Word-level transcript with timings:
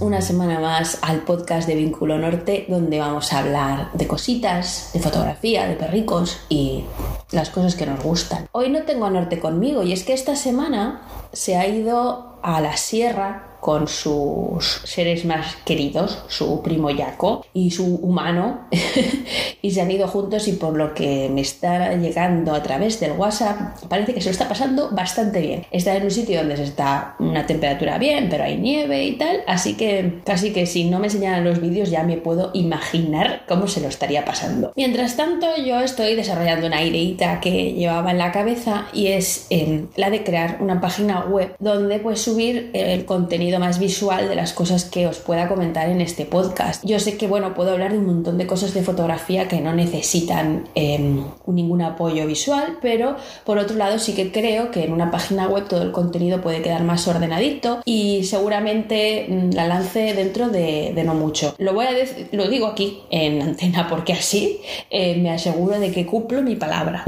una 0.00 0.20
semana 0.20 0.60
más 0.60 0.98
al 1.00 1.20
podcast 1.20 1.66
de 1.66 1.74
Vínculo 1.74 2.18
Norte, 2.18 2.66
donde 2.68 2.98
vamos 2.98 3.32
a 3.32 3.38
hablar 3.38 3.90
de 3.94 4.06
cositas, 4.06 4.90
de 4.92 5.00
fotografía, 5.00 5.66
de 5.66 5.74
perricos 5.74 6.38
y 6.50 6.84
las 7.30 7.48
cosas 7.48 7.76
que 7.76 7.86
nos 7.86 8.02
gustan. 8.02 8.46
Hoy 8.52 8.68
no 8.68 8.82
tengo 8.82 9.06
a 9.06 9.10
Norte 9.10 9.40
conmigo 9.40 9.82
y 9.82 9.92
es 9.92 10.04
que 10.04 10.12
esta 10.12 10.36
semana 10.36 11.08
se 11.32 11.56
ha 11.56 11.66
ido 11.66 12.38
a 12.42 12.60
la 12.60 12.76
sierra 12.76 13.49
con 13.60 13.88
sus 13.88 14.82
seres 14.84 15.24
más 15.24 15.56
queridos, 15.64 16.24
su 16.28 16.62
primo 16.62 16.90
Yaco 16.90 17.46
y 17.52 17.70
su 17.70 17.96
humano, 17.96 18.68
y 19.62 19.70
se 19.70 19.80
han 19.80 19.90
ido 19.90 20.08
juntos 20.08 20.48
y 20.48 20.52
por 20.52 20.76
lo 20.76 20.94
que 20.94 21.28
me 21.32 21.42
está 21.42 21.94
llegando 21.94 22.54
a 22.54 22.62
través 22.62 23.00
del 23.00 23.12
WhatsApp, 23.12 23.78
parece 23.88 24.14
que 24.14 24.20
se 24.20 24.28
lo 24.28 24.32
está 24.32 24.48
pasando 24.48 24.90
bastante 24.90 25.40
bien. 25.40 25.66
Está 25.70 25.96
en 25.96 26.04
un 26.04 26.10
sitio 26.10 26.38
donde 26.38 26.56
se 26.56 26.64
está 26.64 27.16
una 27.18 27.46
temperatura 27.46 27.98
bien, 27.98 28.28
pero 28.30 28.44
hay 28.44 28.56
nieve 28.56 29.04
y 29.04 29.12
tal, 29.12 29.42
así 29.46 29.74
que 29.74 30.20
casi 30.24 30.52
que 30.52 30.66
si 30.66 30.84
no 30.84 30.98
me 30.98 31.06
enseñaran 31.06 31.44
los 31.44 31.60
vídeos 31.60 31.90
ya 31.90 32.02
me 32.02 32.16
puedo 32.16 32.50
imaginar 32.54 33.44
cómo 33.48 33.66
se 33.66 33.80
lo 33.80 33.88
estaría 33.88 34.24
pasando. 34.24 34.72
Mientras 34.76 35.16
tanto, 35.16 35.46
yo 35.64 35.80
estoy 35.80 36.16
desarrollando 36.16 36.66
una 36.66 36.82
ideita 36.82 37.40
que 37.40 37.72
llevaba 37.72 38.10
en 38.10 38.18
la 38.18 38.32
cabeza 38.32 38.86
y 38.92 39.08
es 39.08 39.48
la 39.96 40.10
de 40.10 40.24
crear 40.24 40.58
una 40.60 40.80
página 40.80 41.24
web 41.26 41.54
donde 41.58 41.98
pues 41.98 42.22
subir 42.22 42.70
el 42.72 43.04
contenido 43.04 43.49
más 43.58 43.78
visual 43.78 44.28
de 44.28 44.34
las 44.34 44.52
cosas 44.52 44.84
que 44.84 45.06
os 45.06 45.18
pueda 45.18 45.48
comentar 45.48 45.88
en 45.88 46.00
este 46.00 46.24
podcast. 46.24 46.84
Yo 46.84 46.98
sé 47.00 47.16
que, 47.16 47.26
bueno, 47.26 47.54
puedo 47.54 47.72
hablar 47.72 47.92
de 47.92 47.98
un 47.98 48.06
montón 48.06 48.38
de 48.38 48.46
cosas 48.46 48.74
de 48.74 48.82
fotografía 48.82 49.48
que 49.48 49.60
no 49.60 49.74
necesitan 49.74 50.68
em, 50.74 51.24
ningún 51.46 51.82
apoyo 51.82 52.26
visual, 52.26 52.78
pero 52.80 53.16
por 53.44 53.58
otro 53.58 53.76
lado 53.76 53.98
sí 53.98 54.14
que 54.14 54.32
creo 54.32 54.70
que 54.70 54.84
en 54.84 54.92
una 54.92 55.10
página 55.10 55.48
web 55.48 55.66
todo 55.68 55.82
el 55.82 55.92
contenido 55.92 56.40
puede 56.40 56.62
quedar 56.62 56.84
más 56.84 57.06
ordenadito 57.08 57.80
y 57.84 58.24
seguramente 58.24 59.26
mm, 59.28 59.54
la 59.54 59.66
lance 59.66 60.14
dentro 60.14 60.48
de, 60.48 61.00
no 61.04 61.14
mucho. 61.14 61.54
Lo 61.58 61.74
voy 61.74 61.86
a 61.86 61.90
lo 62.32 62.48
digo 62.48 62.66
aquí 62.66 63.00
en 63.10 63.42
antena 63.42 63.88
porque 63.88 64.12
así 64.12 64.60
eh, 64.90 65.16
me 65.16 65.30
aseguro 65.30 65.80
de 65.80 65.90
que 65.90 66.06
cumplo 66.06 66.42
mi 66.42 66.56
palabra. 66.56 67.04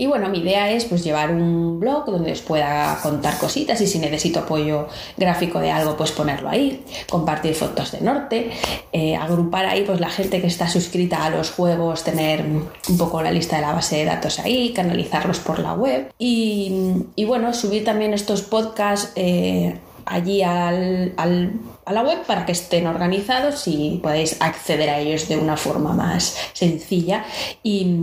Y 0.00 0.06
bueno, 0.06 0.30
mi 0.30 0.38
idea 0.38 0.70
es 0.70 0.86
pues 0.86 1.04
llevar 1.04 1.30
un 1.30 1.78
blog 1.78 2.06
donde 2.06 2.32
os 2.32 2.40
pueda 2.40 2.98
contar 3.02 3.36
cositas 3.36 3.78
y 3.82 3.86
si 3.86 3.98
necesito 3.98 4.40
apoyo 4.40 4.88
gráfico 5.18 5.60
de 5.60 5.70
algo, 5.70 5.94
pues 5.94 6.10
ponerlo 6.10 6.48
ahí, 6.48 6.82
compartir 7.10 7.54
fotos 7.54 7.92
de 7.92 8.00
norte, 8.00 8.50
eh, 8.92 9.14
agrupar 9.14 9.66
ahí 9.66 9.82
pues 9.84 10.00
la 10.00 10.08
gente 10.08 10.40
que 10.40 10.46
está 10.46 10.70
suscrita 10.70 11.22
a 11.26 11.28
los 11.28 11.50
juegos, 11.50 12.02
tener 12.02 12.40
un 12.40 12.96
poco 12.96 13.20
la 13.20 13.30
lista 13.30 13.56
de 13.56 13.62
la 13.62 13.74
base 13.74 13.98
de 13.98 14.06
datos 14.06 14.38
ahí, 14.38 14.72
canalizarlos 14.72 15.38
por 15.38 15.58
la 15.58 15.74
web 15.74 16.10
y, 16.18 17.04
bueno, 17.26 17.52
subir 17.52 17.84
también 17.84 18.14
estos 18.14 18.40
podcasts. 18.40 19.12
Eh, 19.16 19.78
allí 20.06 20.42
al, 20.42 21.12
a 21.18 21.92
la 21.92 22.02
web 22.02 22.24
para 22.26 22.46
que 22.46 22.52
estén 22.52 22.86
organizados 22.86 23.68
y 23.68 24.00
podáis 24.02 24.40
acceder 24.40 24.88
a 24.88 24.98
ellos 24.98 25.28
de 25.28 25.36
una 25.36 25.58
forma 25.58 25.92
más 25.92 26.36
sencilla 26.54 27.24
y, 27.62 27.96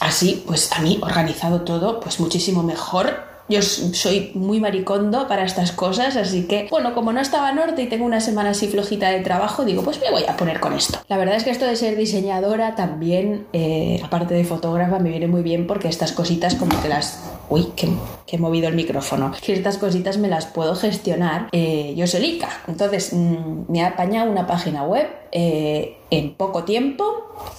así, 0.00 0.42
pues 0.46 0.72
a 0.72 0.80
mí 0.80 0.98
organizado 1.02 1.62
todo, 1.62 2.00
pues 2.00 2.20
muchísimo 2.20 2.62
mejor 2.62 3.36
yo 3.48 3.62
soy 3.62 4.32
muy 4.34 4.60
maricondo 4.60 5.28
para 5.28 5.44
estas 5.44 5.70
cosas, 5.70 6.16
así 6.16 6.46
que, 6.46 6.66
bueno, 6.70 6.94
como 6.94 7.12
no 7.12 7.20
estaba 7.20 7.52
norte 7.52 7.82
y 7.82 7.86
tengo 7.86 8.04
una 8.04 8.20
semana 8.20 8.50
así 8.50 8.66
flojita 8.66 9.10
de 9.10 9.20
trabajo, 9.20 9.64
digo, 9.64 9.82
pues 9.82 10.00
me 10.00 10.10
voy 10.10 10.24
a 10.28 10.36
poner 10.36 10.58
con 10.58 10.72
esto. 10.72 10.98
La 11.08 11.16
verdad 11.16 11.36
es 11.36 11.44
que 11.44 11.50
esto 11.50 11.64
de 11.64 11.76
ser 11.76 11.96
diseñadora 11.96 12.74
también, 12.74 13.46
eh, 13.52 14.00
aparte 14.02 14.34
de 14.34 14.44
fotógrafa, 14.44 14.98
me 14.98 15.10
viene 15.10 15.28
muy 15.28 15.42
bien 15.42 15.66
porque 15.66 15.88
estas 15.88 16.12
cositas 16.12 16.56
como 16.56 16.80
que 16.82 16.88
las... 16.88 17.22
Uy, 17.48 17.68
que, 17.76 17.88
he 18.26 18.38
movido 18.38 18.66
el 18.66 18.74
micrófono. 18.74 19.32
Que 19.40 19.52
estas 19.52 19.78
cositas 19.78 20.18
me 20.18 20.26
las 20.26 20.46
puedo 20.46 20.74
gestionar 20.74 21.48
eh, 21.52 21.94
yo 21.96 22.08
solica. 22.08 22.48
Entonces, 22.66 23.12
mm, 23.12 23.70
me 23.70 23.84
ha 23.84 23.88
apañado 23.90 24.28
una 24.28 24.48
página 24.48 24.82
web 24.82 25.06
eh, 25.38 25.98
en 26.10 26.32
poco 26.32 26.64
tiempo 26.64 27.04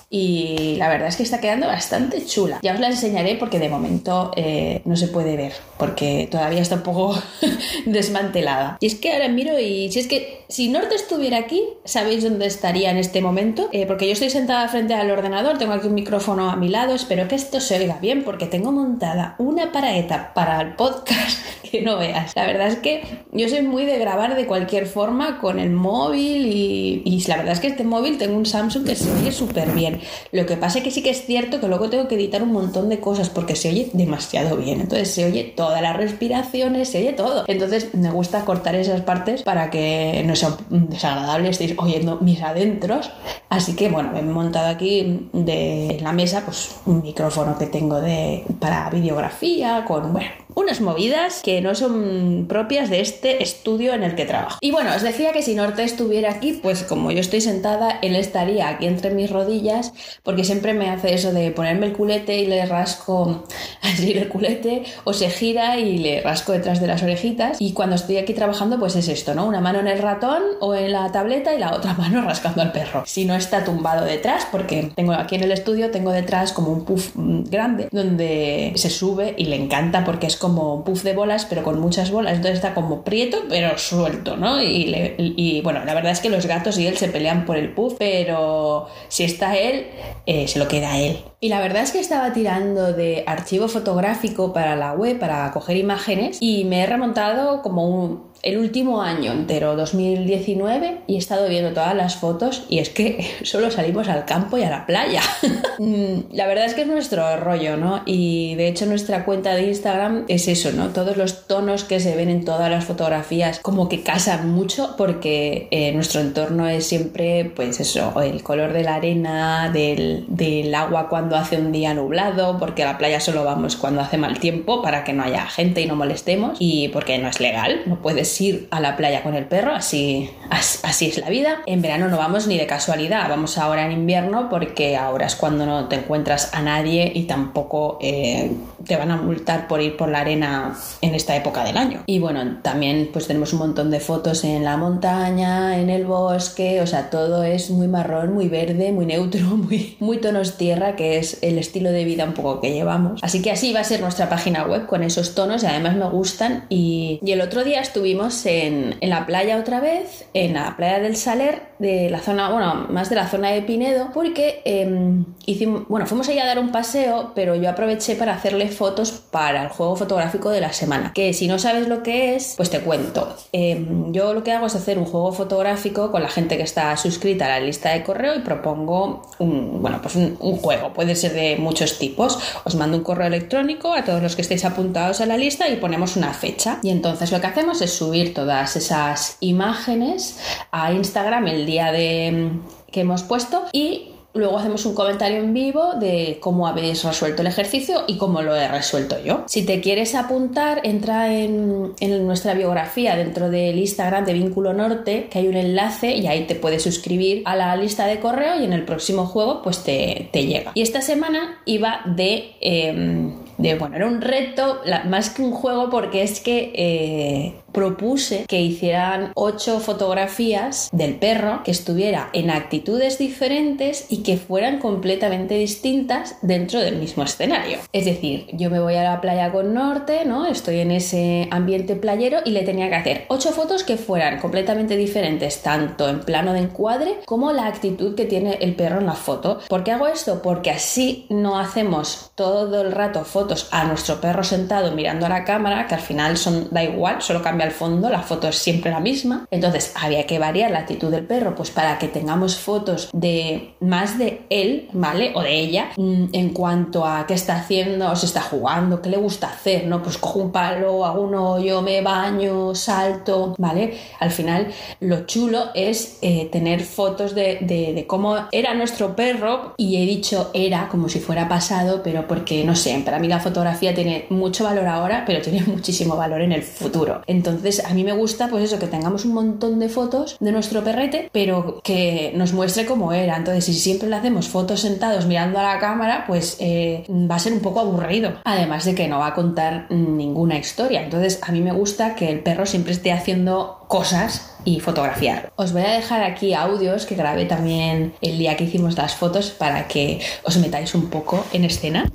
y 0.10 0.78
la 0.78 0.90
verdad 0.90 1.10
es 1.10 1.16
que 1.16 1.22
está 1.22 1.40
quedando 1.40 1.68
bastante 1.68 2.26
chula. 2.26 2.60
Ya 2.64 2.74
os 2.74 2.80
la 2.80 2.88
enseñaré 2.88 3.36
porque 3.36 3.60
de 3.60 3.70
momento 3.70 4.32
eh, 4.36 4.82
no 4.86 4.96
se 4.96 5.10
puede 5.10 5.38
ver 5.38 5.54
porque 5.78 6.28
todavía 6.32 6.62
está 6.62 6.74
un 6.74 6.82
poco 6.82 7.22
desmantelada. 7.86 8.78
Y 8.80 8.88
es 8.88 8.96
que 8.96 9.14
ahora 9.14 9.28
miro 9.28 9.60
y 9.60 9.92
si 9.92 10.00
es 10.00 10.08
que 10.08 10.46
si 10.50 10.70
Norte 10.70 10.96
estuviera 10.96 11.38
aquí, 11.38 11.62
¿sabéis 11.84 12.24
dónde 12.24 12.46
estaría 12.46 12.90
en 12.90 12.98
este 12.98 13.22
momento? 13.22 13.68
Eh, 13.74 13.86
porque 13.86 14.06
yo 14.06 14.14
estoy 14.14 14.30
sentada 14.30 14.68
frente 14.70 14.94
al 14.94 15.12
ordenador, 15.12 15.58
tengo 15.58 15.74
aquí 15.74 15.88
un 15.88 15.94
micrófono 15.94 16.50
a 16.50 16.56
mi 16.56 16.70
lado, 16.70 16.94
espero 16.94 17.28
que 17.28 17.36
esto 17.36 17.60
se 17.60 17.78
oiga 17.78 17.98
bien 18.00 18.24
porque 18.24 18.46
tengo 18.46 18.72
montada 18.72 19.36
una 19.40 19.74
paraeta 19.74 20.34
para 20.34 20.62
el 20.62 20.76
podcast 20.76 21.40
que 21.70 21.82
no 21.82 21.98
veas. 21.98 22.34
La 22.36 22.46
verdad 22.46 22.68
es 22.68 22.78
que 22.78 23.04
yo 23.34 23.50
soy 23.50 23.62
muy 23.62 23.86
de 23.86 24.00
grabar 24.00 24.38
de 24.38 24.46
cualquier 24.46 24.86
forma 24.86 25.40
con 25.40 25.60
el 25.60 25.72
móvil 25.72 26.46
y, 26.46 27.02
y 27.04 27.22
la 27.28 27.38
verdad 27.38 27.54
es 27.54 27.60
que 27.60 27.68
este 27.68 27.84
móvil 27.84 28.18
tengo 28.18 28.38
un 28.38 28.46
Samsung 28.46 28.86
que 28.86 28.96
se 28.96 29.12
oye 29.12 29.34
súper 29.34 29.72
bien. 29.72 30.00
Lo 30.32 30.46
que 30.46 30.56
pasa 30.56 30.78
es 30.78 30.84
que 30.86 30.92
sí 30.92 31.04
que 31.04 31.10
es 31.10 31.26
cierto 31.26 31.60
que 31.60 31.68
luego 31.68 31.90
tengo 31.90 32.08
que 32.08 32.16
editar 32.16 32.42
un 32.42 32.54
montón 32.54 32.88
de 32.88 33.02
cosas 33.02 33.30
porque 33.30 33.58
se 33.58 33.70
oye 33.70 33.90
demasiado 33.92 34.56
bien. 34.56 34.80
Entonces 34.80 35.12
se 35.12 35.26
oye 35.26 35.44
todas 35.44 35.82
las 35.82 35.98
respiraciones, 35.98 36.88
se 36.88 37.00
oye 37.00 37.12
todo. 37.12 37.44
Entonces 37.48 37.94
me 37.94 38.12
gusta 38.12 38.46
cortar 38.46 38.76
esas 38.76 39.02
partes 39.02 39.44
para 39.44 39.70
que 39.70 40.24
no 40.26 40.37
sea 40.38 40.56
desagradable, 40.70 41.50
estéis 41.50 41.74
oyendo 41.78 42.18
mis 42.22 42.42
adentros. 42.42 43.12
Así 43.50 43.76
que 43.76 43.90
bueno, 43.90 44.18
he 44.18 44.22
montado 44.22 44.68
aquí 44.68 45.30
de 45.34 46.00
la 46.02 46.14
mesa 46.14 46.44
pues 46.46 46.76
un 46.86 47.02
micrófono 47.02 47.58
que 47.58 47.68
tengo 47.68 48.00
de, 48.00 48.46
para 48.60 48.90
videografía 48.90 49.84
con, 49.86 50.14
bueno, 50.14 50.30
unas 50.58 50.82
movidas 50.82 51.42
que 51.44 51.62
no 51.62 51.76
son 51.76 52.48
propias 52.50 52.90
de 52.90 53.00
este 53.00 53.44
estudio 53.44 53.94
en 53.94 54.02
el 54.02 54.16
que 54.16 54.26
trabajo. 54.26 54.58
Y 54.60 54.72
bueno, 54.72 54.90
os 54.96 55.04
decía 55.04 55.32
que 55.32 55.44
si 55.44 55.54
Norte 55.54 55.84
estuviera 55.84 56.32
aquí, 56.32 56.54
pues 56.54 56.82
como 56.82 57.12
yo 57.12 57.20
estoy 57.20 57.42
sentada, 57.42 58.00
él 58.02 58.16
estaría 58.16 58.68
aquí 58.68 58.88
entre 58.88 59.12
mis 59.12 59.30
rodillas, 59.30 59.94
porque 60.24 60.44
siempre 60.44 60.74
me 60.74 60.90
hace 60.90 61.14
eso 61.14 61.32
de 61.32 61.52
ponerme 61.52 61.86
el 61.86 61.94
culete 61.94 62.40
y 62.40 62.48
le 62.48 62.66
rasco 62.66 63.44
así 63.84 64.14
el 64.14 64.30
culete, 64.30 64.84
o 65.04 65.14
se 65.14 65.30
gira 65.30 65.78
y 65.78 66.00
le 66.00 66.22
rasco 66.22 66.54
detrás 66.54 66.82
de 66.82 66.88
las 66.88 67.04
orejitas. 67.04 67.62
Y 67.62 67.74
cuando 67.74 67.96
estoy 67.96 68.18
aquí 68.18 68.34
trabajando, 68.34 68.80
pues 68.80 68.96
es 68.96 69.10
esto, 69.10 69.36
¿no? 69.36 69.46
Una 69.46 69.62
mano 69.62 69.80
en 69.80 69.88
el 69.88 70.00
ratón 70.00 70.42
o 70.60 70.74
en 70.74 70.92
la 70.92 71.12
tableta 71.12 71.54
y 71.54 71.60
la 71.60 71.76
otra 71.76 71.94
mano 72.00 72.24
rascando 72.24 72.64
al 72.64 72.72
perro. 72.72 73.04
Si 73.06 73.26
no 73.26 73.36
está 73.36 73.64
tumbado 73.64 74.06
detrás, 74.06 74.48
porque 74.52 74.92
tengo 74.96 75.14
aquí 75.14 75.36
en 75.36 75.44
el 75.44 75.52
estudio, 75.52 75.92
tengo 75.92 76.12
detrás 76.12 76.52
como 76.52 76.72
un 76.72 76.84
puff 76.84 77.12
mm, 77.14 77.44
grande 77.44 77.90
donde 77.92 78.74
se 78.76 78.90
sube 78.90 79.36
y 79.38 79.46
le 79.46 79.56
encanta 79.56 80.04
porque 80.04 80.26
es 80.26 80.36
como 80.36 80.47
como 80.48 80.86
puff 80.86 81.04
de 81.04 81.14
bolas, 81.14 81.46
pero 81.46 81.62
con 81.62 81.80
muchas 81.80 82.10
bolas. 82.10 82.38
Entonces 82.38 82.56
está 82.56 82.74
como 82.74 83.04
prieto, 83.04 83.44
pero 83.50 83.78
suelto, 83.78 84.38
¿no? 84.38 84.62
Y, 84.64 85.60
bueno, 85.62 85.84
la 85.84 85.94
verdad 85.94 86.14
es 86.14 86.22
que 86.22 86.30
los 86.30 86.46
gatos 86.46 86.78
y 86.78 86.88
él 86.88 86.96
se 86.96 87.10
pelean 87.10 87.46
por 87.46 87.58
el 87.58 87.74
puff, 87.74 87.96
pero 88.00 88.88
si 89.10 89.26
está 89.26 89.58
él, 89.58 89.88
eh, 90.26 90.48
se 90.48 90.58
lo 90.58 90.70
queda 90.70 90.98
él. 91.00 91.20
Y 91.40 91.50
la 91.50 91.60
verdad 91.60 91.84
es 91.84 91.92
que 91.92 92.00
estaba 92.00 92.34
tirando 92.34 92.94
de 92.94 93.24
archivo 93.28 93.68
fotográfico 93.68 94.54
para 94.54 94.76
la 94.76 94.94
web, 94.94 95.20
para 95.20 95.52
coger 95.52 95.78
imágenes, 95.78 96.40
y 96.42 96.66
me 96.66 96.82
he 96.82 96.86
remontado 96.88 97.62
como 97.62 97.88
un, 97.88 98.28
el 98.42 98.58
último 98.58 99.02
año 99.02 99.32
entero, 99.32 99.76
2019, 99.76 101.02
y 101.08 101.16
he 101.16 101.18
estado 101.18 101.48
viendo 101.48 101.74
todas 101.74 101.96
las 101.96 102.16
fotos 102.16 102.66
y 102.70 102.80
es 102.80 102.90
que 102.90 103.26
solo 103.44 103.70
salimos 103.70 104.08
al 104.08 104.26
campo 104.26 104.58
y 104.58 104.64
a 104.64 104.70
la 104.70 104.86
playa. 104.86 105.22
Mm, 105.80 106.34
la 106.34 106.48
verdad 106.48 106.66
es 106.66 106.74
que 106.74 106.82
es 106.82 106.88
nuestro 106.88 107.38
rollo, 107.38 107.78
¿no? 107.78 108.02
Y 108.06 108.56
de 108.56 108.68
hecho 108.68 108.88
nuestra 108.88 109.26
cuenta 109.26 109.54
de 109.54 109.68
Instagram 109.68 110.26
es 110.28 110.48
eso, 110.48 110.72
¿no? 110.72 110.90
Todos 110.90 111.18
los 111.18 111.46
tonos 111.46 111.84
que 111.84 112.00
se 112.00 112.16
ven 112.16 112.30
en 112.30 112.46
todas 112.46 112.72
las 112.72 112.86
fotografías 112.86 113.60
como 113.60 113.88
que 113.88 114.02
casan 114.02 114.50
mucho 114.50 114.96
porque 114.98 115.68
eh, 115.70 115.92
nuestro 115.92 116.22
entorno 116.22 116.68
es 116.68 116.88
siempre, 116.88 117.52
pues 117.56 117.80
eso, 117.80 118.20
el 118.22 118.42
color 118.42 118.74
de 118.74 118.84
la 118.84 118.96
arena, 118.96 119.70
del, 119.72 120.26
del 120.30 120.74
agua 120.74 121.10
cuando 121.10 121.27
hace 121.36 121.58
un 121.58 121.72
día 121.72 121.94
nublado, 121.94 122.58
porque 122.58 122.84
a 122.84 122.92
la 122.92 122.98
playa 122.98 123.20
solo 123.20 123.44
vamos 123.44 123.76
cuando 123.76 124.02
hace 124.02 124.18
mal 124.18 124.40
tiempo 124.40 124.82
para 124.82 125.04
que 125.04 125.14
no 125.14 125.24
haya 125.24 125.46
gente 125.48 125.82
y 125.82 125.86
no 125.86 125.96
molestemos 125.96 126.58
y 126.60 126.90
porque 126.90 127.18
no 127.18 127.28
es 127.28 127.40
legal, 127.40 127.82
no 127.86 128.02
puedes 128.02 128.40
ir 128.40 128.68
a 128.72 128.80
la 128.80 128.96
playa 128.96 129.24
con 129.24 129.36
el 129.36 129.46
perro, 129.46 129.74
así, 129.74 130.30
así 130.50 131.08
es 131.08 131.18
la 131.18 131.30
vida. 131.30 131.62
En 131.66 131.82
verano 131.82 132.08
no 132.08 132.18
vamos 132.18 132.48
ni 132.48 132.58
de 132.58 132.68
casualidad, 132.68 133.28
vamos 133.30 133.58
ahora 133.58 133.86
en 133.86 133.92
invierno 133.92 134.50
porque 134.50 134.96
ahora 134.96 135.26
es 135.26 135.36
cuando 135.36 135.66
no 135.66 135.88
te 135.88 135.98
encuentras 135.98 136.54
a 136.54 136.62
nadie 136.62 137.12
y 137.14 137.24
tampoco 137.24 137.98
eh, 138.02 138.52
te 138.88 138.96
van 138.96 139.12
a 139.12 139.18
multar 139.18 139.68
por 139.68 139.82
ir 139.82 139.98
por 139.98 140.10
la 140.10 140.22
arena 140.22 140.76
en 141.02 141.16
esta 141.16 141.36
época 141.36 141.64
del 141.64 141.78
año. 141.78 142.04
Y 142.06 142.20
bueno, 142.20 142.60
también 142.62 143.10
pues 143.12 143.28
tenemos 143.28 143.54
un 143.54 143.60
montón 143.60 143.92
de 143.92 144.00
fotos 144.00 144.44
en 144.44 144.64
la 144.64 144.78
montaña, 144.78 145.80
en 145.80 145.90
el 145.90 146.06
bosque, 146.06 146.82
o 146.82 146.88
sea, 146.88 147.10
todo 147.10 147.44
es 147.44 147.70
muy 147.70 147.88
marrón, 147.88 148.34
muy 148.34 148.48
verde, 148.48 148.92
muy 148.92 149.06
neutro, 149.06 149.42
muy, 150.00 150.18
tonos 150.18 150.58
tierra, 150.58 150.96
que 150.96 151.18
es 151.18 151.40
el 151.42 151.58
estilo 151.58 151.92
de 151.92 152.04
vida 152.04 152.24
un 152.24 152.34
poco 152.34 152.60
que 152.62 152.74
llevamos. 152.74 153.20
Así 153.24 153.42
que 153.42 153.52
así 153.52 153.74
va 153.74 153.82
a 153.82 153.84
ser 153.84 154.02
nuestra 154.02 154.30
página 154.30 154.66
web 154.66 154.88
con 154.88 155.04
esos 155.04 155.36
tonos 155.36 155.64
y 155.64 155.68
además 155.68 155.96
me 155.96 156.10
gustan. 156.10 156.66
Y, 156.70 157.20
el 157.28 157.42
otro 157.42 157.64
día 157.64 157.82
estuvimos 157.82 158.48
en, 158.48 158.96
la 159.02 159.28
playa 159.28 159.58
otra 159.58 159.80
vez, 159.80 160.26
en 160.34 160.56
la 160.56 160.76
playa 160.76 161.00
del 161.00 161.16
Saler, 161.16 161.62
de 161.78 162.10
la 162.10 162.20
zona, 162.20 162.50
bueno, 162.50 162.88
más 162.90 163.10
de 163.10 163.16
la 163.16 163.28
zona 163.28 163.52
de 163.52 163.62
Pinedo, 163.62 164.10
porque 164.12 164.62
em, 164.66 165.26
hicimos, 165.46 165.88
bueno, 165.88 166.08
fuimos 166.08 166.28
allá 166.30 166.44
a 166.44 166.48
dar 166.48 166.58
un 166.58 166.72
paseo, 166.72 167.34
pero 167.36 167.56
yo 167.56 167.70
aproveché 167.70 168.16
para 168.16 168.34
hacerle 168.34 168.70
fotos 168.78 169.12
para 169.12 169.64
el 169.64 169.70
juego 169.70 169.96
fotográfico 169.96 170.50
de 170.50 170.62
la 170.62 170.72
semana. 170.72 171.12
Que 171.14 171.34
si 171.34 171.48
no 171.48 171.60
sabes 171.60 171.88
lo 171.88 172.04
que 172.04 172.36
es, 172.36 172.54
pues 172.56 172.70
te 172.70 172.80
cuento. 172.80 173.36
Em, 173.52 174.14
yo 174.14 174.34
lo 174.34 174.44
que 174.44 174.52
hago 174.52 174.68
es 174.68 174.76
hacer 174.76 174.98
un 174.98 175.06
juego 175.06 175.32
fotográfico 175.34 176.12
con 176.12 176.24
la 176.24 176.30
gente 176.30 176.58
que 176.58 176.64
está 176.64 176.96
suscrita 176.96 177.46
a 177.46 177.50
la 177.50 177.60
lista 177.60 177.92
de 177.92 178.04
correo 178.04 178.36
y 178.36 178.40
propongo 178.40 179.24
un, 179.40 179.82
bueno, 179.82 180.00
pues 180.02 180.16
un, 180.16 180.38
un 180.40 180.58
juego. 180.58 180.94
Puede 180.94 181.16
ser 181.16 181.34
de 181.34 181.58
muchos 181.58 181.98
tipos. 181.98 182.40
Os 182.64 182.76
mando 182.76 182.98
un 182.98 183.04
correo 183.04 183.28
electrónico 183.28 183.94
a 183.94 184.04
todos 184.04 184.22
los 184.22 184.36
que 184.36 184.44
estéis 184.44 184.66
apuntados 184.66 185.22
a 185.22 185.26
la 185.26 185.38
lista 185.38 185.68
y 185.68 185.78
ponemos 185.78 186.16
una 186.16 186.34
fecha. 186.34 186.80
Y 186.84 186.90
entonces 186.90 187.32
lo 187.32 187.42
que 187.42 187.48
hacemos 187.48 187.82
es 187.82 187.92
subir 187.92 188.34
todas 188.34 188.76
esas 188.76 189.38
imágenes 189.40 190.38
a 190.72 190.92
Instagram 190.92 191.48
el 191.48 191.66
día 191.66 191.92
de 191.92 192.52
que 192.92 193.02
hemos 193.02 193.24
puesto 193.24 193.64
y 193.74 194.12
Luego 194.38 194.58
hacemos 194.58 194.86
un 194.86 194.94
comentario 194.94 195.40
en 195.40 195.54
vivo 195.54 195.94
de 195.96 196.38
cómo 196.40 196.68
habéis 196.68 197.04
resuelto 197.04 197.42
el 197.42 197.48
ejercicio 197.48 198.04
y 198.08 198.18
cómo 198.18 198.42
lo 198.42 198.56
he 198.56 198.68
resuelto 198.68 199.18
yo. 199.24 199.44
Si 199.48 199.66
te 199.66 199.82
quieres 199.82 200.16
apuntar, 200.16 200.82
entra 200.84 201.34
en, 201.34 201.96
nuestra 202.26 202.54
biografía 202.54 203.16
dentro 203.16 203.50
del 203.50 203.78
Instagram 203.78 204.26
de 204.26 204.34
Vínculo 204.34 204.74
Norte, 204.74 205.28
que 205.30 205.40
hay 205.40 205.48
un 205.48 205.56
enlace 205.56 206.16
y 206.16 206.28
ahí 206.28 206.46
te 206.46 206.56
puedes 206.56 206.84
suscribir 206.84 207.42
a 207.46 207.56
la 207.56 207.76
lista 207.76 208.06
de 208.06 208.20
correo 208.20 208.60
y 208.60 208.66
en 208.66 208.74
el 208.74 208.86
próximo 208.86 209.26
juego 209.26 209.62
pues 209.62 209.84
te, 209.84 210.30
llega. 210.34 210.72
Y 210.74 210.82
esta 210.82 211.02
semana 211.02 211.62
iba 211.66 212.02
de... 212.06 212.52
Em, 212.62 213.48
de, 213.58 213.76
bueno, 213.76 213.96
era 213.96 214.06
un 214.06 214.22
reto, 214.22 214.82
más 215.10 215.32
que 215.32 215.42
un 215.42 215.52
juego, 215.52 215.90
porque 215.90 216.22
es 216.22 216.40
que 216.40 216.72
eh, 216.76 217.56
propuse 217.78 218.46
que 218.48 218.60
hicieran 218.60 219.34
ocho 219.36 219.80
fotografías 219.80 220.90
del 220.92 221.14
perro 221.14 221.62
que 221.64 221.70
estuviera 221.70 222.30
en 222.34 222.50
actitudes 222.50 223.20
diferentes 223.20 224.08
y 224.10 224.24
que 224.24 224.38
fueran 224.38 224.80
completamente 224.80 225.54
distintas 225.54 226.38
dentro 226.42 226.80
del 226.80 226.96
mismo 226.96 227.22
escenario. 227.22 227.78
Es 227.94 228.06
decir, 228.06 228.48
yo 228.54 228.72
me 228.72 228.80
voy 228.80 228.96
a 228.96 229.04
la 229.04 229.22
playa 229.22 229.52
con 229.52 229.76
norte, 229.76 230.26
¿no? 230.26 230.48
Estoy 230.48 230.80
en 230.80 230.90
ese 230.90 231.48
ambiente 231.52 231.96
playero 231.96 232.40
y 232.46 232.50
le 232.50 232.64
tenía 232.64 232.90
que 232.90 232.96
hacer 232.96 233.26
ocho 233.28 233.52
fotos 233.52 233.84
que 233.84 233.98
fueran 233.98 234.40
completamente 234.40 234.98
diferentes, 234.98 235.62
tanto 235.62 236.10
en 236.10 236.22
plano 236.22 236.54
de 236.54 236.62
encuadre 236.62 237.20
como 237.26 237.52
la 237.52 237.68
actitud 237.68 238.16
que 238.16 238.26
tiene 238.26 238.58
el 238.60 238.74
perro 238.74 239.02
en 239.02 239.06
la 239.06 239.14
foto. 239.14 239.60
¿Por 239.70 239.84
qué 239.84 239.92
hago 239.92 240.08
esto? 240.08 240.42
Porque 240.42 240.72
así 240.72 241.28
no 241.30 241.60
hacemos 241.60 242.32
todo 242.34 242.82
el 242.82 242.92
rato 242.92 243.24
fotos 243.24 243.68
a 243.70 243.84
nuestro 243.84 244.20
perro 244.20 244.44
sentado 244.44 244.94
mirando 244.94 245.28
a 245.28 245.30
la 245.30 245.46
cámara, 245.46 245.86
que 245.86 245.94
al 245.94 246.02
final 246.02 246.38
son 246.38 246.70
da 246.72 246.84
igual, 246.84 247.22
solo 247.22 247.44
cambia 247.44 247.67
al 247.68 247.74
fondo, 247.74 248.10
la 248.10 248.22
foto 248.22 248.48
es 248.48 248.58
siempre 248.58 248.92
la 248.92 249.00
misma. 249.00 249.48
Entonces 249.52 249.94
había 249.96 250.26
que 250.26 250.40
variar 250.40 250.72
la 250.72 250.80
actitud 250.80 251.12
del 251.12 251.26
perro, 251.26 251.56
pues 251.56 251.72
para 251.72 251.98
que 252.00 252.08
tengamos 252.08 252.58
fotos 252.58 253.10
de 253.14 253.76
más 253.80 254.18
de 254.18 254.42
él, 254.50 254.90
¿vale? 254.94 255.32
O 255.36 255.42
de 255.42 255.54
ella, 255.60 255.92
mm, 255.96 256.26
en 256.34 256.50
cuanto 256.50 257.06
a 257.06 257.26
qué 257.28 257.34
está 257.34 257.58
haciendo, 257.58 258.12
o 258.12 258.16
se 258.16 258.26
está 258.26 258.42
jugando, 258.42 259.02
qué 259.02 259.10
le 259.10 259.18
gusta 259.18 259.48
hacer, 259.48 259.86
¿no? 259.86 260.02
Pues 260.02 260.18
cojo 260.18 260.40
un 260.40 260.52
palo, 260.52 261.06
hago 261.06 261.22
un 261.22 261.36
hoyo, 261.36 261.82
me 261.82 262.02
baño, 262.02 262.74
salto, 262.76 263.56
¿vale? 263.58 263.98
Al 264.20 264.32
final 264.32 264.68
lo 265.00 265.26
chulo 265.26 265.70
es 265.74 266.18
eh, 266.22 266.50
tener 266.52 266.82
fotos 266.82 267.36
de, 267.36 267.58
de 267.62 268.06
cómo 268.08 268.36
era 268.52 268.74
nuestro 268.74 269.16
perro 269.16 269.74
y 269.78 269.98
he 269.98 270.06
dicho 270.06 270.50
era 270.54 270.88
como 270.88 271.10
si 271.10 271.20
fuera 271.20 271.48
pasado, 271.48 272.02
pero 272.04 272.28
porque 272.28 272.64
no 272.64 272.76
sé, 272.76 273.02
para 273.04 273.20
mí 273.20 273.28
la 273.28 273.40
fotografía 273.40 273.94
tiene 273.94 274.26
mucho 274.30 274.64
valor 274.64 274.88
ahora, 274.88 275.24
pero 275.26 275.42
tiene 275.42 275.62
muchísimo 275.68 276.16
valor 276.16 276.42
en 276.42 276.52
el 276.52 276.64
futuro. 276.64 277.22
Entonces, 277.28 277.47
entonces, 277.50 277.84
a 277.86 277.94
mí 277.94 278.04
me 278.04 278.14
gusta, 278.14 278.48
pues 278.48 278.64
eso, 278.64 278.80
que 278.80 278.88
tengamos 278.88 279.26
un 279.26 279.34
montón 279.34 279.80
de 279.80 279.90
fotos 279.90 280.38
de 280.40 280.52
nuestro 280.52 280.84
perrete, 280.84 281.30
pero 281.32 281.82
que 281.84 282.32
nos 282.36 282.54
muestre 282.54 282.86
cómo 282.86 283.14
era. 283.14 283.38
Entonces, 283.38 283.66
si 283.66 283.74
siempre 283.74 284.10
le 284.10 284.16
hacemos 284.16 284.48
fotos 284.48 284.82
sentados 284.82 285.26
mirando 285.26 285.60
a 285.60 285.64
la 285.64 285.80
cámara, 285.80 286.26
pues 286.28 286.58
eh, 286.60 287.06
va 287.10 287.36
a 287.36 287.40
ser 287.40 287.54
un 287.54 287.60
poco 287.60 287.80
aburrido. 287.80 288.34
Además 288.44 288.86
de 288.86 288.96
que 288.96 289.08
no 289.08 289.20
va 289.20 289.28
a 289.28 289.34
contar 289.34 289.88
ninguna 289.90 290.58
historia. 290.58 291.04
Entonces, 291.04 291.40
a 291.42 291.52
mí 291.52 291.62
me 291.62 291.72
gusta 291.72 292.16
que 292.16 292.30
el 292.30 292.42
perro 292.42 292.66
siempre 292.66 292.94
esté 292.94 293.12
haciendo 293.12 293.86
cosas 293.88 294.56
y 294.66 294.80
fotografiar. 294.80 295.52
Os 295.56 295.72
voy 295.72 295.84
a 295.84 295.92
dejar 295.92 296.24
aquí 296.24 296.54
audios 296.54 297.06
que 297.06 297.16
grabé 297.16 297.46
también 297.46 298.14
el 298.22 298.38
día 298.38 298.58
que 298.58 298.66
hicimos 298.66 298.98
las 298.98 299.16
fotos 299.16 299.50
para 299.52 299.88
que 299.88 300.20
os 300.44 300.58
metáis 300.58 300.94
un 300.94 301.10
poco 301.10 301.46
en 301.54 301.64
escena. 301.64 302.06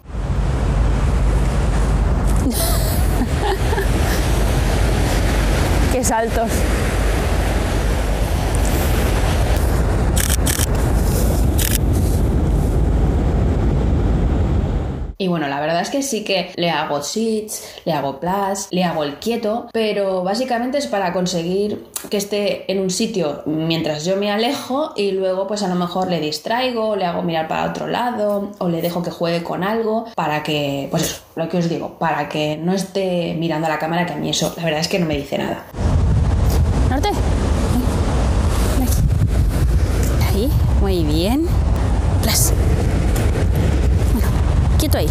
Saltos. 6.04 6.50
Y 15.22 15.28
bueno, 15.28 15.46
la 15.46 15.60
verdad 15.60 15.82
es 15.82 15.88
que 15.88 16.02
sí 16.02 16.24
que 16.24 16.50
le 16.56 16.68
hago 16.70 17.00
sits, 17.00 17.76
le 17.84 17.92
hago 17.92 18.18
plus, 18.18 18.66
le 18.72 18.82
hago 18.82 19.04
el 19.04 19.20
quieto, 19.20 19.68
pero 19.72 20.24
básicamente 20.24 20.78
es 20.78 20.88
para 20.88 21.12
conseguir 21.12 21.86
que 22.10 22.16
esté 22.16 22.70
en 22.72 22.80
un 22.80 22.90
sitio 22.90 23.44
mientras 23.46 24.04
yo 24.04 24.16
me 24.16 24.32
alejo 24.32 24.92
y 24.96 25.12
luego 25.12 25.46
pues 25.46 25.62
a 25.62 25.68
lo 25.68 25.76
mejor 25.76 26.10
le 26.10 26.18
distraigo, 26.18 26.96
le 26.96 27.04
hago 27.04 27.22
mirar 27.22 27.46
para 27.46 27.70
otro 27.70 27.86
lado 27.86 28.50
o 28.58 28.68
le 28.68 28.82
dejo 28.82 29.04
que 29.04 29.12
juegue 29.12 29.44
con 29.44 29.62
algo 29.62 30.06
para 30.16 30.42
que, 30.42 30.88
pues 30.90 31.04
eso, 31.04 31.22
lo 31.36 31.48
que 31.48 31.58
os 31.58 31.68
digo, 31.68 32.00
para 32.00 32.28
que 32.28 32.56
no 32.56 32.72
esté 32.72 33.36
mirando 33.38 33.68
a 33.68 33.70
la 33.70 33.78
cámara, 33.78 34.04
que 34.04 34.14
a 34.14 34.16
mí 34.16 34.28
eso 34.28 34.52
la 34.56 34.64
verdad 34.64 34.80
es 34.80 34.88
que 34.88 34.98
no 34.98 35.06
me 35.06 35.16
dice 35.16 35.38
nada. 35.38 35.66
Norte. 37.02 37.20
Ahí, 40.28 40.50
muy 40.80 41.04
bien. 41.04 41.46
Plus. 42.22 42.52
Bueno, 44.12 44.28
quieto 44.78 44.98
ahí 44.98 45.08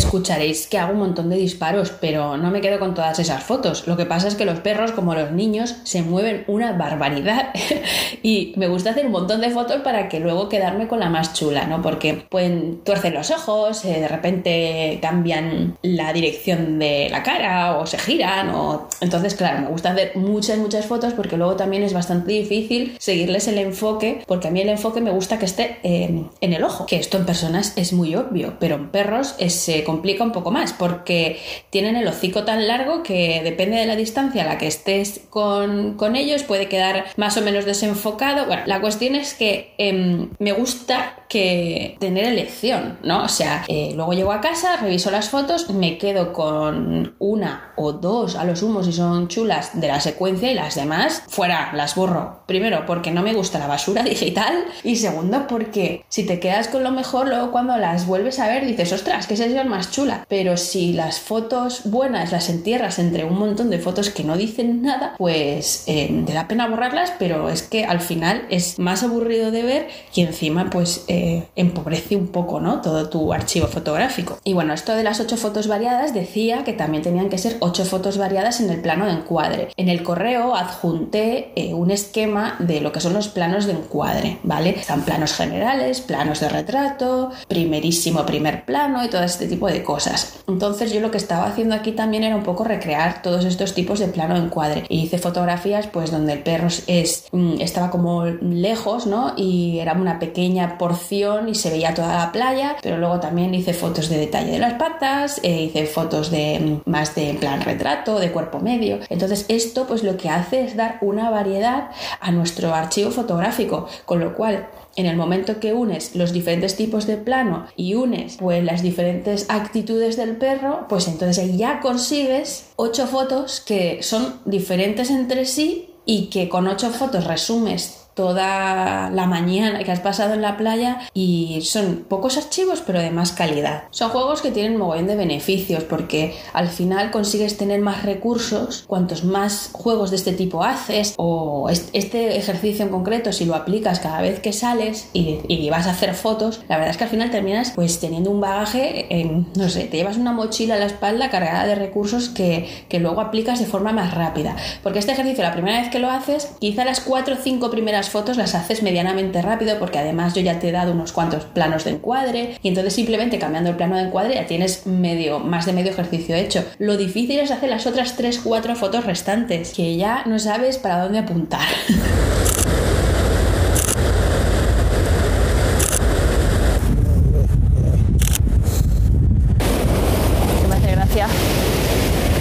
escucharéis 0.00 0.66
que 0.66 0.78
hago 0.78 0.92
un 0.92 0.98
montón 0.98 1.30
de 1.30 1.36
disparos, 1.36 1.92
pero 2.00 2.36
no 2.36 2.50
me 2.50 2.60
quedo 2.60 2.78
con 2.78 2.94
todas 2.94 3.18
esas 3.18 3.42
fotos. 3.44 3.86
Lo 3.86 3.96
que 3.96 4.06
pasa 4.06 4.28
es 4.28 4.34
que 4.34 4.44
los 4.44 4.60
perros, 4.60 4.92
como 4.92 5.14
los 5.14 5.30
niños, 5.32 5.76
se 5.84 6.02
mueven 6.02 6.44
una 6.48 6.72
barbaridad 6.72 7.50
y 8.22 8.52
me 8.56 8.68
gusta 8.68 8.90
hacer 8.90 9.06
un 9.06 9.12
montón 9.12 9.40
de 9.40 9.50
fotos 9.50 9.82
para 9.82 10.08
que 10.08 10.20
luego 10.20 10.48
quedarme 10.48 10.88
con 10.88 11.00
la 11.00 11.10
más 11.10 11.34
chula, 11.34 11.66
¿no? 11.66 11.82
Porque 11.82 12.14
pueden 12.14 12.78
tuercer 12.78 13.12
los 13.12 13.30
ojos, 13.30 13.84
eh, 13.84 14.00
de 14.00 14.08
repente 14.08 14.98
cambian 15.02 15.76
la 15.82 16.12
dirección 16.12 16.78
de 16.78 17.08
la 17.10 17.22
cara 17.22 17.78
o 17.78 17.86
se 17.86 17.98
giran 17.98 18.50
o... 18.50 18.88
Entonces, 19.00 19.34
claro, 19.34 19.60
me 19.60 19.68
gusta 19.68 19.92
hacer 19.92 20.16
muchas, 20.16 20.58
muchas 20.58 20.86
fotos 20.86 21.12
porque 21.12 21.36
luego 21.36 21.56
también 21.56 21.82
es 21.82 21.92
bastante 21.92 22.32
difícil 22.32 22.96
seguirles 22.98 23.48
el 23.48 23.58
enfoque, 23.58 24.22
porque 24.26 24.48
a 24.48 24.50
mí 24.50 24.60
el 24.60 24.68
enfoque 24.70 25.00
me 25.00 25.10
gusta 25.10 25.38
que 25.38 25.44
esté 25.44 25.78
en 25.82 26.30
el 26.40 26.64
ojo, 26.64 26.86
que 26.86 26.96
esto 26.96 27.18
en 27.18 27.26
personas 27.26 27.74
es 27.76 27.92
muy 27.92 28.14
obvio, 28.14 28.54
pero 28.58 28.76
en 28.76 28.88
perros 28.88 29.34
es 29.38 29.68
complica 29.90 30.22
un 30.22 30.30
poco 30.30 30.52
más 30.52 30.72
porque 30.72 31.40
tienen 31.70 31.96
el 31.96 32.06
hocico 32.06 32.44
tan 32.44 32.68
largo 32.68 33.02
que 33.02 33.40
depende 33.42 33.76
de 33.76 33.86
la 33.86 33.96
distancia 33.96 34.44
a 34.44 34.46
la 34.46 34.56
que 34.56 34.68
estés 34.68 35.22
con, 35.30 35.96
ellos 36.14 36.44
puede 36.44 36.68
quedar 36.68 37.06
más 37.16 37.36
o 37.36 37.42
menos 37.42 37.64
desenfocado. 37.64 38.46
Bueno, 38.46 38.62
la 38.66 38.80
cuestión 38.80 39.16
es 39.16 39.34
que 39.34 39.74
em, 39.78 40.30
me 40.38 40.52
gusta 40.52 41.16
que 41.28 41.96
tener 42.00 42.24
elección, 42.24 42.98
¿no? 43.02 43.24
O 43.24 43.28
sea, 43.28 43.64
eh, 43.68 43.92
luego 43.94 44.12
llego 44.12 44.32
a 44.32 44.40
casa, 44.40 44.76
reviso 44.76 45.10
las 45.10 45.28
fotos, 45.28 45.70
me 45.70 45.98
quedo 45.98 46.32
con 46.32 47.14
una 47.18 47.72
o 47.76 47.92
dos 47.92 48.36
a 48.36 48.44
los 48.44 48.62
humos 48.62 48.86
si 48.86 48.92
son 48.92 49.28
chulas 49.28 49.80
de 49.80 49.88
la 49.88 50.00
secuencia 50.00 50.50
y 50.50 50.54
las 50.54 50.74
demás 50.74 51.22
fuera, 51.28 51.72
las 51.74 51.94
borro. 51.94 52.42
Primero, 52.46 52.84
porque 52.86 53.10
no 53.10 53.22
me 53.22 53.32
gusta 53.32 53.58
la 53.58 53.66
basura 53.66 54.02
digital 54.14 54.64
y 54.82 54.96
segundo, 54.96 55.46
porque 55.48 56.04
si 56.08 56.24
te 56.26 56.40
quedas 56.40 56.68
con 56.68 56.82
lo 56.82 56.90
mejor, 56.90 57.28
luego 57.28 57.52
cuando 57.52 57.76
las 57.76 58.06
vuelves 58.06 58.38
a 58.40 58.48
ver 58.48 58.66
dices, 58.66 58.92
ostras, 58.92 59.26
que 59.26 59.36
sesión 59.36 59.68
más 59.70 59.90
chula. 59.90 60.26
Pero 60.28 60.56
si 60.56 60.92
las 60.92 61.20
fotos 61.20 61.82
buenas 61.84 62.32
las 62.32 62.50
entierras 62.50 62.98
entre 62.98 63.24
un 63.24 63.38
montón 63.38 63.70
de 63.70 63.78
fotos 63.78 64.10
que 64.10 64.24
no 64.24 64.36
dicen 64.36 64.82
nada, 64.82 65.14
pues 65.16 65.84
eh, 65.86 66.22
te 66.26 66.32
da 66.32 66.48
pena 66.48 66.68
borrarlas, 66.68 67.12
pero 67.18 67.48
es 67.48 67.62
que 67.62 67.84
al 67.84 68.00
final 68.00 68.46
es 68.50 68.78
más 68.78 69.02
aburrido 69.02 69.50
de 69.50 69.62
ver 69.62 69.88
y 70.14 70.22
encima 70.22 70.68
pues 70.68 71.04
eh, 71.08 71.48
empobrece 71.56 72.16
un 72.16 72.28
poco, 72.28 72.60
¿no? 72.60 72.80
Todo 72.80 73.08
tu 73.08 73.32
archivo 73.32 73.66
fotográfico. 73.66 74.38
Y 74.44 74.52
bueno, 74.52 74.74
esto 74.74 74.94
de 74.94 75.04
las 75.04 75.20
ocho 75.20 75.36
fotos 75.36 75.68
variadas 75.68 76.12
decía 76.12 76.64
que 76.64 76.72
también 76.72 77.02
tenían 77.02 77.28
que 77.28 77.38
ser 77.38 77.56
ocho 77.60 77.84
fotos 77.84 78.18
variadas 78.18 78.60
en 78.60 78.70
el 78.70 78.80
plano 78.80 79.06
de 79.06 79.12
encuadre. 79.12 79.68
En 79.76 79.88
el 79.88 80.02
correo 80.02 80.54
adjunté 80.54 81.52
eh, 81.56 81.74
un 81.74 81.90
esquema 81.90 82.56
de 82.58 82.80
lo 82.80 82.92
que 82.92 83.00
son 83.00 83.14
los 83.14 83.28
planos 83.28 83.66
de 83.66 83.72
encuadre, 83.72 84.38
¿vale? 84.42 84.70
Están 84.70 85.02
planos 85.02 85.32
generales, 85.32 86.00
planos 86.00 86.40
de 86.40 86.48
retrato, 86.48 87.30
primerísimo 87.48 88.26
primer 88.26 88.64
plano 88.64 89.04
y 89.04 89.08
todo 89.08 89.22
este 89.22 89.46
tipo 89.46 89.59
de 89.68 89.82
cosas. 89.82 90.40
Entonces 90.48 90.92
yo 90.92 91.00
lo 91.00 91.10
que 91.10 91.18
estaba 91.18 91.46
haciendo 91.46 91.74
aquí 91.74 91.92
también 91.92 92.24
era 92.24 92.36
un 92.36 92.42
poco 92.42 92.64
recrear 92.64 93.22
todos 93.22 93.44
estos 93.44 93.74
tipos 93.74 93.98
de 93.98 94.08
plano 94.08 94.36
encuadre. 94.36 94.84
Y 94.88 95.02
hice 95.02 95.18
fotografías 95.18 95.86
pues 95.86 96.10
donde 96.10 96.34
el 96.34 96.42
perro 96.42 96.68
es, 96.86 97.26
mm, 97.32 97.60
estaba 97.60 97.90
como 97.90 98.24
lejos, 98.26 99.06
¿no? 99.06 99.34
Y 99.36 99.78
era 99.78 99.92
una 99.94 100.18
pequeña 100.18 100.78
porción 100.78 101.48
y 101.48 101.54
se 101.54 101.70
veía 101.70 101.94
toda 101.94 102.16
la 102.16 102.32
playa, 102.32 102.76
pero 102.82 102.98
luego 102.98 103.20
también 103.20 103.54
hice 103.54 103.72
fotos 103.72 104.08
de 104.08 104.18
detalle 104.18 104.52
de 104.52 104.58
las 104.58 104.74
patas, 104.74 105.40
eh, 105.42 105.62
hice 105.62 105.86
fotos 105.86 106.30
de 106.30 106.80
más 106.86 107.14
de 107.14 107.34
plan 107.34 107.60
retrato, 107.62 108.18
de 108.18 108.32
cuerpo 108.32 108.60
medio. 108.60 108.98
Entonces 109.08 109.46
esto 109.48 109.86
pues 109.86 110.02
lo 110.02 110.16
que 110.16 110.28
hace 110.28 110.64
es 110.64 110.76
dar 110.76 110.98
una 111.00 111.30
variedad 111.30 111.90
a 112.20 112.30
nuestro 112.30 112.74
archivo 112.74 113.10
fotográfico, 113.10 113.86
con 114.04 114.20
lo 114.20 114.34
cual 114.34 114.68
en 115.00 115.06
el 115.06 115.16
momento 115.16 115.60
que 115.60 115.72
unes 115.72 116.14
los 116.14 116.32
diferentes 116.32 116.76
tipos 116.76 117.06
de 117.06 117.16
plano 117.16 117.66
y 117.76 117.94
unes 117.94 118.36
pues 118.38 118.62
las 118.64 118.82
diferentes 118.82 119.46
actitudes 119.48 120.16
del 120.16 120.36
perro, 120.36 120.86
pues 120.88 121.08
entonces 121.08 121.56
ya 121.56 121.80
consigues 121.80 122.70
ocho 122.76 123.06
fotos 123.06 123.60
que 123.60 124.02
son 124.02 124.40
diferentes 124.44 125.10
entre 125.10 125.44
sí 125.44 125.90
y 126.04 126.26
que 126.30 126.48
con 126.48 126.66
ocho 126.66 126.90
fotos 126.90 127.24
resumes 127.24 127.99
toda 128.14 129.10
la 129.10 129.26
mañana 129.26 129.82
que 129.84 129.92
has 129.92 130.00
pasado 130.00 130.34
en 130.34 130.42
la 130.42 130.56
playa 130.56 130.98
y 131.14 131.60
son 131.62 132.04
pocos 132.08 132.36
archivos 132.36 132.82
pero 132.86 133.00
de 133.00 133.10
más 133.10 133.32
calidad. 133.32 133.84
Son 133.90 134.10
juegos 134.10 134.42
que 134.42 134.50
tienen 134.50 134.72
un 134.72 134.78
mogollón 134.78 135.06
de 135.06 135.16
beneficios 135.16 135.84
porque 135.84 136.34
al 136.52 136.68
final 136.68 137.10
consigues 137.10 137.56
tener 137.56 137.80
más 137.80 138.02
recursos 138.04 138.84
cuantos 138.86 139.24
más 139.24 139.70
juegos 139.72 140.10
de 140.10 140.16
este 140.16 140.32
tipo 140.32 140.62
haces 140.64 141.14
o 141.16 141.68
este 141.70 142.36
ejercicio 142.36 142.84
en 142.84 142.90
concreto 142.90 143.32
si 143.32 143.44
lo 143.44 143.54
aplicas 143.54 144.00
cada 144.00 144.20
vez 144.20 144.40
que 144.40 144.52
sales 144.52 145.08
y, 145.12 145.68
vas 145.70 145.86
a 145.86 145.90
hacer 145.90 146.14
fotos, 146.14 146.62
la 146.68 146.76
verdad 146.76 146.90
es 146.90 146.96
que 146.96 147.04
al 147.04 147.10
final 147.10 147.30
terminas 147.30 147.70
pues 147.76 148.00
teniendo 148.00 148.30
un 148.30 148.40
bagaje, 148.40 149.06
en, 149.10 149.46
no 149.54 149.68
sé, 149.68 149.84
te 149.84 149.98
llevas 149.98 150.16
una 150.16 150.32
mochila 150.32 150.74
a 150.74 150.78
la 150.78 150.86
espalda 150.86 151.30
cargada 151.30 151.64
de 151.64 151.76
recursos 151.76 152.28
que, 152.28 152.68
que 152.88 152.98
luego 152.98 153.20
aplicas 153.20 153.60
de 153.60 153.66
forma 153.66 153.92
más 153.92 154.14
rápida. 154.14 154.56
Porque 154.82 154.98
este 154.98 155.12
ejercicio 155.12 155.44
la 155.44 155.52
primera 155.52 155.80
vez 155.80 155.90
que 155.90 156.00
lo 156.00 156.10
haces, 156.10 156.52
quizá 156.58 156.84
las 156.84 157.00
cuatro 157.00 157.34
o 157.34 157.38
cinco 157.40 157.70
primeras 157.70 157.99
fotos 158.08 158.38
las 158.38 158.54
haces 158.54 158.82
medianamente 158.82 159.42
rápido 159.42 159.78
porque 159.78 159.98
además 159.98 160.34
yo 160.34 160.40
ya 160.40 160.58
te 160.58 160.68
he 160.68 160.72
dado 160.72 160.92
unos 160.92 161.12
cuantos 161.12 161.44
planos 161.44 161.84
de 161.84 161.90
encuadre 161.90 162.58
y 162.62 162.68
entonces 162.68 162.94
simplemente 162.94 163.38
cambiando 163.38 163.68
el 163.68 163.76
plano 163.76 163.96
de 163.96 164.04
encuadre 164.04 164.36
ya 164.36 164.46
tienes 164.46 164.86
medio, 164.86 165.40
más 165.40 165.66
de 165.66 165.72
medio 165.72 165.90
ejercicio 165.90 166.34
hecho. 166.34 166.64
Lo 166.78 166.96
difícil 166.96 167.38
es 167.40 167.50
hacer 167.50 167.68
las 167.68 167.86
otras 167.86 168.18
3-4 168.18 168.76
fotos 168.76 169.04
restantes, 169.04 169.72
que 169.74 169.96
ya 169.96 170.22
no 170.24 170.38
sabes 170.38 170.78
para 170.78 171.02
dónde 171.02 171.18
apuntar. 171.18 171.68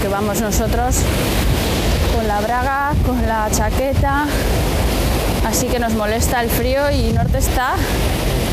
que 0.01 0.07
vamos 0.07 0.39
nosotros 0.39 1.01
con 2.15 2.27
la 2.27 2.39
braga, 2.39 2.93
con 3.05 3.21
la 3.27 3.49
chaqueta, 3.51 4.25
Así 5.49 5.65
que 5.65 5.79
nos 5.79 5.95
molesta 5.95 6.43
el 6.43 6.49
frío 6.49 6.91
y 6.91 7.11
Norte 7.11 7.39
está 7.39 7.73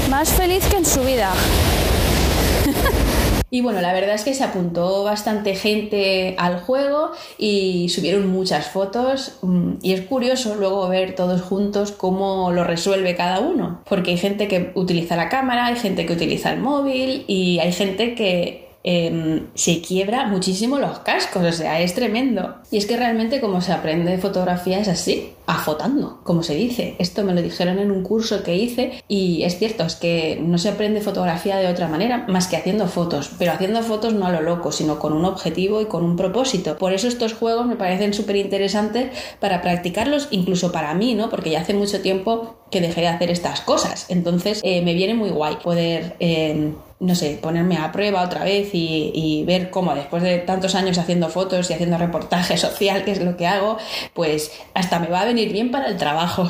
más 0.08 0.30
feliz 0.30 0.64
que 0.66 0.78
en 0.78 0.86
su 0.86 1.02
vida. 1.02 1.30
Y 3.48 3.60
bueno, 3.60 3.80
la 3.80 3.92
verdad 3.92 4.16
es 4.16 4.24
que 4.24 4.34
se 4.34 4.42
apuntó 4.42 5.04
bastante 5.04 5.54
gente 5.54 6.34
al 6.36 6.58
juego 6.58 7.12
y 7.38 7.88
subieron 7.90 8.26
muchas 8.26 8.66
fotos 8.66 9.38
mm, 9.40 9.74
y 9.82 9.92
es 9.92 10.00
curioso 10.00 10.56
luego 10.56 10.88
ver 10.88 11.14
todos 11.14 11.42
juntos 11.42 11.92
cómo 11.92 12.50
lo 12.50 12.64
resuelve 12.64 13.14
cada 13.14 13.38
uno, 13.38 13.82
porque 13.88 14.10
hay 14.10 14.16
gente 14.16 14.48
que 14.48 14.72
utiliza 14.74 15.14
la 15.14 15.28
cámara, 15.28 15.66
hay 15.66 15.76
gente 15.76 16.06
que 16.06 16.12
utiliza 16.12 16.52
el 16.52 16.60
móvil 16.60 17.24
y 17.28 17.60
hay 17.60 17.72
gente 17.72 18.16
que 18.16 18.65
Em, 18.88 19.48
se 19.54 19.80
quiebra 19.80 20.28
muchísimo 20.28 20.78
los 20.78 21.00
cascos, 21.00 21.44
o 21.44 21.52
sea, 21.52 21.80
es 21.80 21.94
tremendo. 21.94 22.54
Y 22.70 22.76
es 22.76 22.86
que 22.86 22.96
realmente 22.96 23.40
como 23.40 23.60
se 23.60 23.72
aprende 23.72 24.16
fotografía 24.18 24.78
es 24.78 24.86
así, 24.86 25.32
afotando, 25.46 26.20
como 26.22 26.44
se 26.44 26.54
dice. 26.54 26.94
Esto 27.00 27.24
me 27.24 27.34
lo 27.34 27.42
dijeron 27.42 27.80
en 27.80 27.90
un 27.90 28.04
curso 28.04 28.44
que 28.44 28.54
hice 28.56 29.02
y 29.08 29.42
es 29.42 29.58
cierto, 29.58 29.82
es 29.82 29.96
que 29.96 30.40
no 30.40 30.56
se 30.56 30.68
aprende 30.68 31.00
fotografía 31.00 31.56
de 31.56 31.66
otra 31.66 31.88
manera 31.88 32.26
más 32.28 32.46
que 32.46 32.56
haciendo 32.56 32.86
fotos, 32.86 33.32
pero 33.36 33.50
haciendo 33.50 33.82
fotos 33.82 34.14
no 34.14 34.24
a 34.24 34.30
lo 34.30 34.42
loco, 34.42 34.70
sino 34.70 35.00
con 35.00 35.12
un 35.12 35.24
objetivo 35.24 35.80
y 35.80 35.86
con 35.86 36.04
un 36.04 36.14
propósito. 36.14 36.78
Por 36.78 36.92
eso 36.92 37.08
estos 37.08 37.34
juegos 37.34 37.66
me 37.66 37.74
parecen 37.74 38.14
súper 38.14 38.36
interesantes 38.36 39.10
para 39.40 39.62
practicarlos, 39.62 40.28
incluso 40.30 40.70
para 40.70 40.94
mí, 40.94 41.14
¿no? 41.14 41.28
Porque 41.28 41.50
ya 41.50 41.62
hace 41.62 41.74
mucho 41.74 42.02
tiempo 42.02 42.54
que 42.70 42.80
dejé 42.80 43.00
de 43.00 43.08
hacer 43.08 43.30
estas 43.32 43.62
cosas. 43.62 44.06
Entonces 44.10 44.60
eh, 44.62 44.80
me 44.82 44.94
viene 44.94 45.14
muy 45.14 45.30
guay 45.30 45.56
poder 45.56 46.14
em, 46.20 46.74
no 46.98 47.14
sé, 47.14 47.38
ponerme 47.40 47.76
a 47.76 47.92
prueba 47.92 48.22
otra 48.22 48.44
vez 48.44 48.70
y, 48.72 49.44
ver 49.46 49.70
cómo 49.70 49.94
después 49.94 50.22
de 50.22 50.38
tantos 50.38 50.74
años 50.74 50.98
haciendo 50.98 51.28
fotos 51.28 51.70
y 51.70 51.74
haciendo 51.74 51.98
reportaje 51.98 52.56
social, 52.56 53.04
que 53.04 53.12
es 53.12 53.22
lo 53.22 53.36
que 53.36 53.46
hago, 53.46 53.78
pues 54.14 54.52
hasta 54.74 54.98
me 54.98 55.08
va 55.08 55.20
a 55.20 55.24
venir 55.26 55.52
bien 55.52 55.70
para 55.70 55.88
el 55.88 55.96
trabajo. 55.96 56.48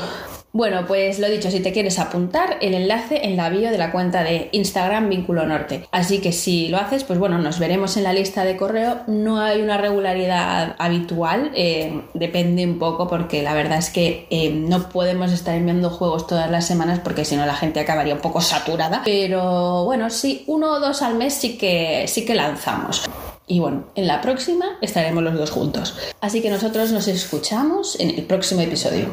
Bueno, 0.56 0.86
pues 0.86 1.18
lo 1.18 1.28
dicho, 1.28 1.50
si 1.50 1.60
te 1.60 1.70
quieres 1.70 1.98
apuntar, 1.98 2.56
el 2.62 2.72
enlace 2.72 3.26
en 3.26 3.36
la 3.36 3.50
bio 3.50 3.70
de 3.70 3.76
la 3.76 3.92
cuenta 3.92 4.24
de 4.24 4.48
Instagram 4.52 5.10
Vínculo 5.10 5.44
Norte. 5.44 5.86
Así 5.90 6.22
que 6.22 6.32
si 6.32 6.68
lo 6.68 6.78
haces, 6.78 7.04
pues 7.04 7.18
bueno, 7.18 7.36
nos 7.36 7.58
veremos 7.58 7.98
en 7.98 8.04
la 8.04 8.14
lista 8.14 8.42
de 8.42 8.56
correo. 8.56 9.02
No 9.06 9.38
hay 9.38 9.60
una 9.60 9.76
regularidad 9.76 10.74
habitual, 10.78 11.50
eh, 11.54 12.00
depende 12.14 12.64
un 12.64 12.78
poco 12.78 13.06
porque 13.06 13.42
la 13.42 13.52
verdad 13.52 13.76
es 13.76 13.90
que 13.90 14.26
eh, 14.30 14.50
no 14.50 14.88
podemos 14.88 15.30
estar 15.30 15.54
enviando 15.54 15.90
juegos 15.90 16.26
todas 16.26 16.50
las 16.50 16.66
semanas 16.66 17.00
porque 17.00 17.26
si 17.26 17.36
no 17.36 17.44
la 17.44 17.54
gente 17.54 17.80
acabaría 17.80 18.14
un 18.14 18.20
poco 18.20 18.40
saturada. 18.40 19.02
Pero 19.04 19.84
bueno, 19.84 20.08
sí, 20.08 20.42
uno 20.46 20.72
o 20.72 20.80
dos 20.80 21.02
al 21.02 21.16
mes 21.16 21.34
sí 21.34 21.58
que, 21.58 22.06
sí 22.08 22.24
que 22.24 22.34
lanzamos. 22.34 23.04
Y 23.46 23.60
bueno, 23.60 23.84
en 23.94 24.06
la 24.06 24.20
próxima 24.20 24.78
estaremos 24.82 25.22
los 25.22 25.34
dos 25.34 25.50
juntos. 25.50 25.94
Así 26.20 26.42
que 26.42 26.50
nosotros 26.50 26.90
nos 26.90 27.06
escuchamos 27.06 27.98
en 28.00 28.10
el 28.10 28.24
próximo 28.24 28.60
episodio. 28.60 29.08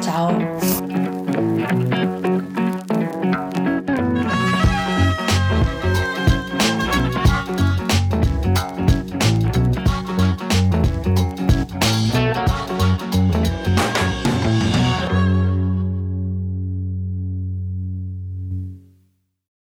Chao. 0.00 1.11